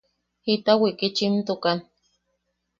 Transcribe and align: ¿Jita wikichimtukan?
¿Jita 0.45 0.71
wikichimtukan? 0.81 1.77